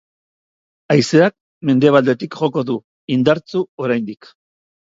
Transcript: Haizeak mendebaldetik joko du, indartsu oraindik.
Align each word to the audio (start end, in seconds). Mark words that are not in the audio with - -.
Haizeak 0.93 1.35
mendebaldetik 1.71 2.39
joko 2.41 2.65
du, 2.71 2.79
indartsu 3.19 3.63
oraindik. 3.87 4.33